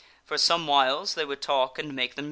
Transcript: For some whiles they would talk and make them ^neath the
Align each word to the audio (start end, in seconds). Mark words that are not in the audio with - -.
For 0.25 0.35
some 0.39 0.65
whiles 0.65 1.13
they 1.13 1.25
would 1.25 1.43
talk 1.43 1.77
and 1.77 1.93
make 1.95 2.15
them 2.15 2.15
^neath 2.15 2.15
the 2.15 2.19